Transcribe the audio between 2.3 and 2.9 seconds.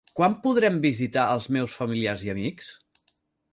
amics?